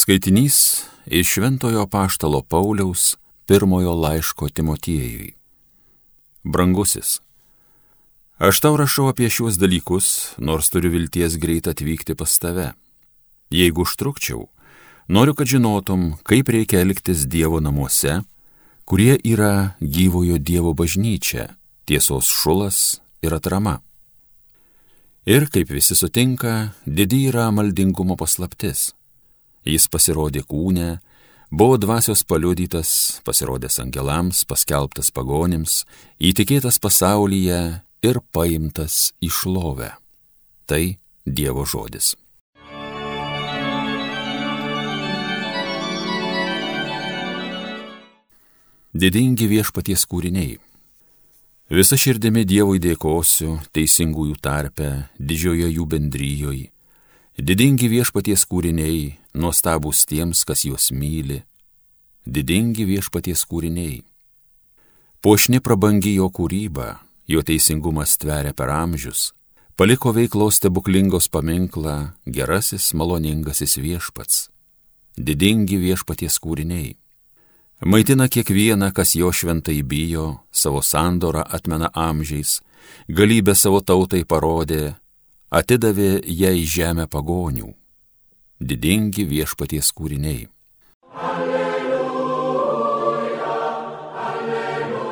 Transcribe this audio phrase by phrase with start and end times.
[0.00, 3.16] Skaitinys iš Šventojo Paštalo Pauliaus
[3.46, 5.34] pirmojo laiško Timotiejui.
[6.44, 7.20] Brangusis,
[8.38, 10.06] aš tau rašau apie šiuos dalykus,
[10.38, 12.70] nors turiu vilties greit atvykti pas tave.
[13.52, 14.46] Jeigu užtrukčiau,
[15.08, 18.22] noriu, kad žinotum, kaip reikia elgtis Dievo namuose,
[18.88, 21.44] kurie yra gyvojo Dievo bažnyčia,
[21.84, 23.82] tiesos šulas ir atrama.
[25.28, 28.94] Ir kaip visi sutinka, didi yra maldingumo paslaptis
[29.66, 31.00] Jis pasirodė kūne,
[31.52, 35.84] buvo dvasios paliudytas, pasirodęs angelams, paskelbtas pagonims,
[36.16, 37.60] įtikėtas pasaulyje
[38.00, 39.92] ir paimtas į šlovę.
[40.64, 42.14] Tai Dievo žodis.
[48.90, 50.56] Didingi viešpaties kūriniai.
[51.70, 54.90] Visa širdimi Dievui dėkosiu, teisingųjų tarpe,
[55.20, 56.70] didžiojo jų bendryjoje
[57.38, 61.42] Didingi viešpaties kūriniai, nuostabus tiems, kas juos myli.
[62.26, 64.02] Didingi viešpaties kūriniai.
[65.22, 66.98] Pošni prabangi jo kūryba,
[67.30, 69.30] jo teisingumas tveria per amžius,
[69.78, 74.48] paliko veiklos stebuklingos paminklą gerasis maloningasis viešpats.
[75.16, 76.96] Didingi viešpaties kūriniai.
[77.80, 82.58] Maitina kiekvieną, kas jo šventai bijo, savo sandorą atmena amžiais,
[83.08, 84.98] galybę savo tautai parodė,
[85.50, 87.74] atidavė ją į žemę pagonių,
[88.62, 90.46] didingi viešpaties kūriniai.
[91.10, 91.98] Alleluja,
[94.30, 95.10] alleluja,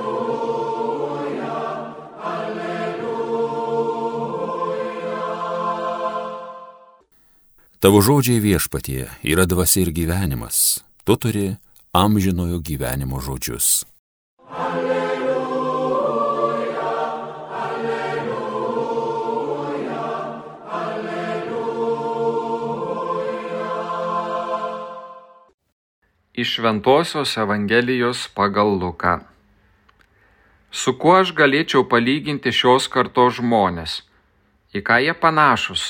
[2.33, 2.89] alleluja.
[7.83, 11.57] Tavo žodžiai viešpatie yra dvasia ir gyvenimas, tu turi
[11.93, 13.83] amžinojo gyvenimo žodžius.
[26.39, 29.19] Iš Šventojios Evangelijos pagal Luką.
[30.71, 33.95] Su kuo aš galėčiau palyginti šios kartos žmonės?
[34.71, 35.83] Į ką jie panašus?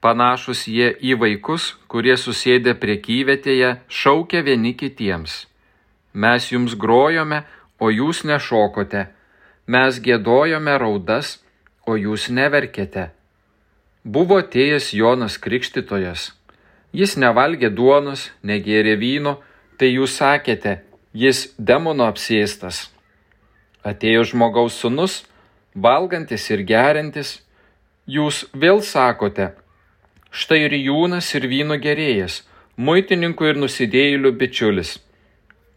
[0.00, 5.34] Panašus jie į vaikus, kurie susėdė priekyvietėje, šaukia vieni kitiems.
[6.14, 7.42] Mes jums grojome,
[7.76, 9.02] o jūs nešokote.
[9.66, 11.42] Mes gėdojome raudas,
[11.84, 13.10] o jūs neverkėte.
[14.16, 16.30] Buvo atėjęs Jonas Krikštytojas.
[16.96, 19.36] Jis nevalgė duonos, negėrė vyno,
[19.78, 20.80] tai jūs sakėte,
[21.14, 22.88] jis demono apsėstas.
[23.86, 25.22] Atėjo žmogaus sunus,
[25.74, 27.38] valgantis ir gerintis,
[28.06, 29.52] jūs vėl sakote,
[30.30, 32.42] štai ir jūnas ir vyno gerėjas,
[32.76, 34.98] muitininkų ir nusidėjėlių bičiulis.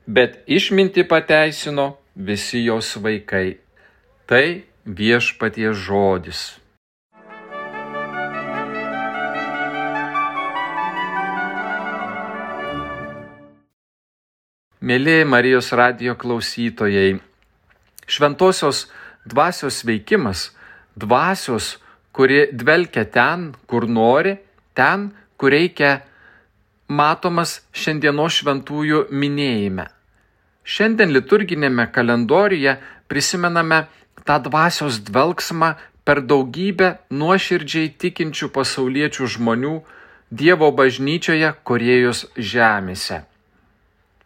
[0.07, 3.59] Bet išminti pateisino visi jos vaikai.
[4.25, 6.60] Tai viešpaties žodis.
[14.81, 17.19] Mėly Marijos radio klausytojai,
[18.09, 18.87] šventosios
[19.29, 20.47] dvasios veikimas,
[20.97, 21.75] dvasios,
[22.09, 24.39] kuri dvelkia ten, kur nori,
[24.73, 25.99] ten, kur reikia,
[26.89, 29.85] matomas šiandienos šventųjų minėjime.
[30.65, 33.83] Šiandien liturginėme kalendoriuje prisimename
[34.25, 39.79] tą dvasios dvelgsmą per daugybę nuoširdžiai tikinčių pasauliečių žmonių
[40.31, 43.27] Dievo bažnyčioje Korejos žemėse.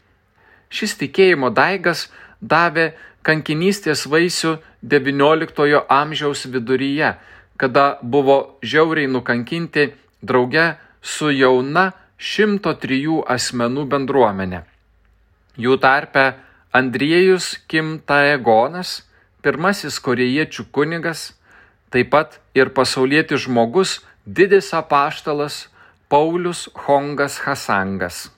[0.72, 2.08] Šis tikėjimo daigas
[2.40, 7.14] davė kankinystės vaisių XIX amžiaus viduryje,
[7.60, 9.92] kada buvo žiauriai nukankinti
[10.24, 14.62] drauge su jauna 103 asmenų bendruomenė.
[15.58, 16.38] Jų tarpe
[16.70, 19.02] Andriejus Kim Taegonas,
[19.42, 21.34] pirmasis korejiečių kunigas,
[21.90, 25.68] taip pat ir pasaulietis žmogus, didis apaštalas
[26.08, 28.30] Paulius Hongas Hasangas.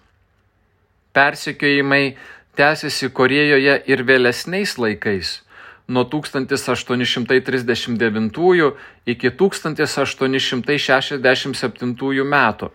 [1.13, 2.17] Persekiojimai
[2.57, 5.45] tęsiasi Korejoje ir vėlesniais laikais
[5.93, 8.73] nuo 1839
[9.13, 12.73] iki 1867 metų.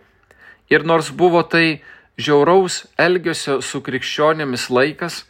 [0.70, 1.82] Ir nors buvo tai
[2.20, 5.24] žiauraus elgesio su krikščionėmis laikas,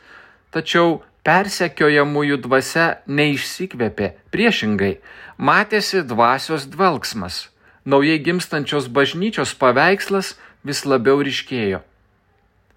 [0.53, 4.99] tačiau persekiojamųjų dvasia neišsikvėpė, priešingai,
[5.39, 7.47] matėsi dvasios dvelgsmas,
[7.89, 10.35] naujai gimstančios bažnyčios paveikslas
[10.65, 11.81] vis labiau ryškėjo.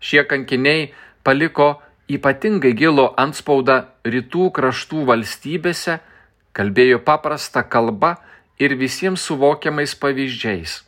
[0.03, 0.91] Šie kankiniai
[1.23, 1.81] paliko
[2.11, 5.99] ypatingai gilų antspaudą rytų kraštų valstybėse,
[6.55, 8.15] kalbėjo paprastą kalbą
[8.59, 10.81] ir visiems suvokiamais pavyzdžiais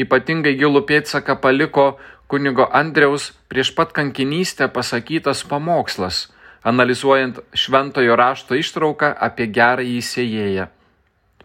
[0.00, 1.86] Ypatingai gilų pėdsaką paliko
[2.30, 6.28] kunigo Andriaus prieš pat kankinystę pasakytas pamokslas,
[6.62, 10.68] analizuojant šventojo rašto ištrauką apie gerą įsėjėją.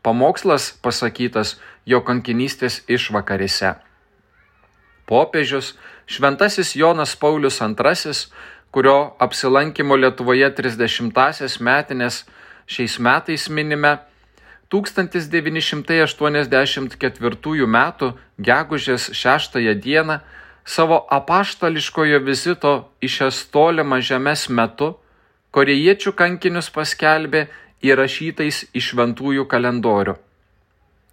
[0.06, 1.56] Pamokslas pasakytas
[1.90, 3.74] jo kankinystės išvakarėse.
[5.10, 5.74] Popiežius
[6.06, 8.14] Šventasis Jonas Paulius II,
[8.72, 12.26] kurio apsilankimo Lietuvoje 30-asias metinės
[12.70, 13.98] šiais metais minime,
[14.74, 17.78] 1984 m.
[18.40, 20.16] gegužės 6 dieną
[20.66, 24.88] savo apaštališkojo vizito į šias tolimas žemės metu
[25.56, 27.42] korejiečių kankinius paskelbė
[27.86, 30.16] įrašytais į šventųjų kalendorių.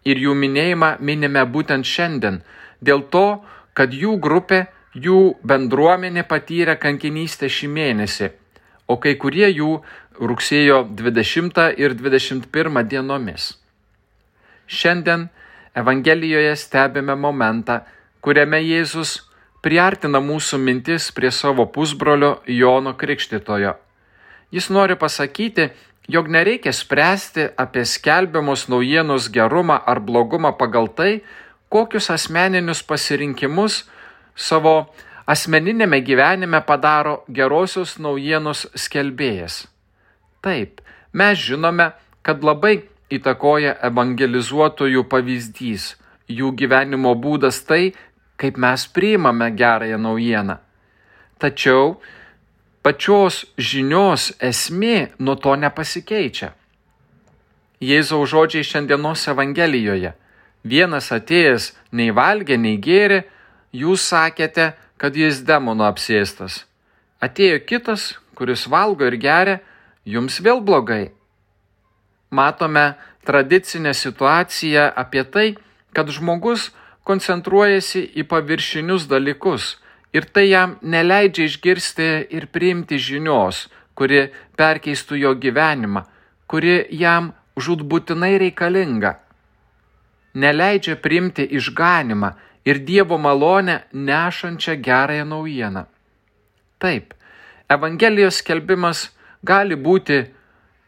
[0.08, 2.40] Ir jų minėjimą minime būtent šiandien,
[2.80, 3.42] dėl to,
[3.76, 8.30] kad jų grupė, jų bendruomenė patyrė kankinystę šį mėnesį,
[8.86, 9.80] o kai kurie jų
[10.20, 13.52] rugsėjo 20 ir 21 dienomis.
[14.66, 15.28] Šiandien
[15.74, 17.80] Evangelijoje stebime momentą,
[18.20, 19.22] kuriame Jėzus
[19.64, 23.72] priartina mūsų mintis prie savo pusbrolio Jono Krikštitojo.
[24.52, 25.70] Jis nori pasakyti,
[26.08, 31.22] jog nereikia spręsti apie skelbiamus naujienos gerumą ar blogumą pagal tai,
[31.72, 33.86] kokius asmeninius pasirinkimus
[34.36, 34.92] savo
[35.32, 39.66] asmeninėme gyvenime padaro gerosios naujienos skelbėjas.
[40.44, 40.80] Taip,
[41.12, 41.92] mes žinome,
[42.26, 42.82] kad labai
[43.12, 45.92] įtakoja evangelizuotojų pavyzdys,
[46.28, 47.92] jų gyvenimo būdas tai,
[48.40, 50.58] kaip mes priimame gerąją naujieną.
[51.38, 51.98] Tačiau
[52.82, 56.52] pačios žinios esmė nuo to nepasikeičia.
[57.82, 60.12] Jėzaus žodžiai šiandienos Evangelijoje.
[60.62, 63.24] Vienas atėjęs nei valgė, nei gėrė,
[63.74, 64.68] jūs sakėte,
[65.02, 66.62] kad jis demono apsėstas.
[67.18, 69.58] Atėjo kitas, kuris valgo ir geria,
[70.06, 71.10] jums vėl blogai
[72.32, 72.94] matome
[73.24, 75.48] tradicinę situaciją apie tai,
[75.92, 76.70] kad žmogus
[77.04, 79.76] koncentruojasi į paviršinius dalykus
[80.16, 86.04] ir tai jam neleidžia išgirsti ir priimti žinios, kuri perkeistų jo gyvenimą,
[86.48, 89.18] kuri jam žudbūtinai reikalinga.
[90.34, 92.32] Neleidžia priimti išganimą
[92.64, 95.84] ir Dievo malonę nešančią gerąją naujieną.
[96.78, 97.14] Taip,
[97.68, 99.08] Evangelijos skelbimas
[99.42, 100.18] gali būti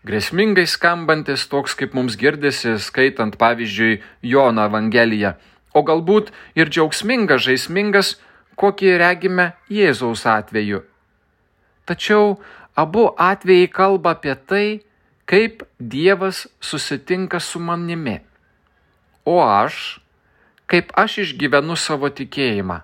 [0.05, 5.35] grėsmingai skambantis, toks kaip mums girdisi, skaitant pavyzdžiui Jono Evangeliją,
[5.73, 8.17] o galbūt ir džiaugsmingas, žaismingas,
[8.61, 10.85] kokį regime Jėzaus atveju.
[11.89, 12.37] Tačiau
[12.77, 14.67] abu atvejai kalba apie tai,
[15.25, 18.21] kaip Dievas susitinka su manimi.
[19.25, 20.01] O aš,
[20.75, 22.81] kaip aš išgyvenu savo tikėjimą.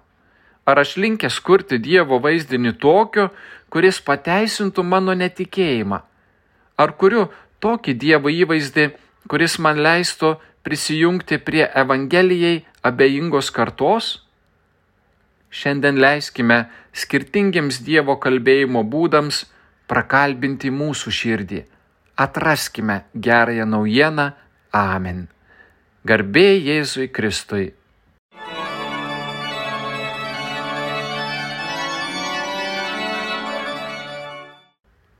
[0.71, 3.25] Ar aš linkęs kurti Dievo vaizdinį tokiu,
[3.67, 5.99] kuris pateisintų mano netikėjimą?
[6.79, 7.25] Ar kuriu
[7.59, 8.85] tokį Dievo įvaizdį,
[9.27, 14.13] kuris man leistų prisijungti prie Evangelijai abejingos kartos?
[15.51, 16.61] Šiandien leiskime
[16.95, 19.43] skirtingiams Dievo kalbėjimo būdams
[19.91, 21.65] prakalbinti mūsų širdį.
[22.23, 24.31] Atraskime gerąją naujieną.
[24.71, 25.27] Amen.
[26.07, 27.73] Garbė Jėzui Kristui.